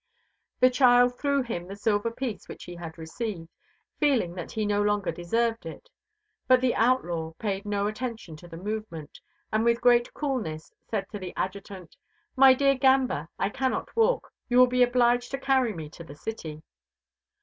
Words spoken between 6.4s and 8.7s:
but the outlaw paid no attention to the